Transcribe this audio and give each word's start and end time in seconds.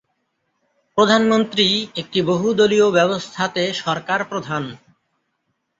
প্রধানমন্ত্রী 0.97 1.67
একটি 1.95 2.19
বহুদলীয় 2.21 2.87
ব্যবস্থাতে 2.91 3.63
সরকার 3.73 4.19
প্রধান। 4.23 4.63